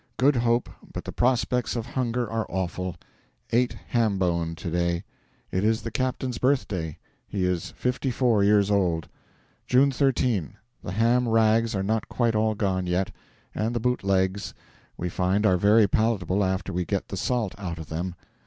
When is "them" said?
17.89-18.15